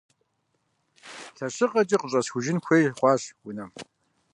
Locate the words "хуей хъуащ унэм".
2.65-3.69